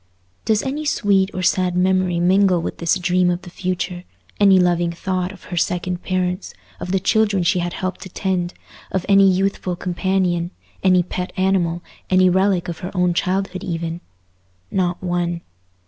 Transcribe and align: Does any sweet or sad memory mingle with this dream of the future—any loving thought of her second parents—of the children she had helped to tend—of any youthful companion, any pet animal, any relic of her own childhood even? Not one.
Does 0.45 0.63
any 0.63 0.83
sweet 0.83 1.29
or 1.31 1.43
sad 1.43 1.75
memory 1.75 2.19
mingle 2.19 2.59
with 2.59 2.79
this 2.79 2.97
dream 2.97 3.29
of 3.29 3.43
the 3.43 3.51
future—any 3.51 4.57
loving 4.57 4.91
thought 4.91 5.31
of 5.31 5.43
her 5.53 5.57
second 5.57 6.01
parents—of 6.01 6.91
the 6.91 6.99
children 6.99 7.43
she 7.43 7.59
had 7.59 7.73
helped 7.73 8.01
to 8.01 8.09
tend—of 8.09 9.05
any 9.07 9.29
youthful 9.29 9.75
companion, 9.75 10.49
any 10.83 11.03
pet 11.03 11.31
animal, 11.37 11.83
any 12.09 12.31
relic 12.31 12.67
of 12.67 12.79
her 12.79 12.89
own 12.95 13.13
childhood 13.13 13.63
even? 13.63 14.01
Not 14.71 15.03
one. 15.03 15.41